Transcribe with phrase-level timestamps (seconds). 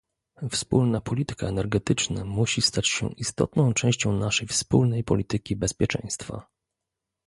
[0.51, 6.47] Wspólna polityka energetyczna musi stać się istotną częścią naszej wspólnej polityki bezpieczeństwa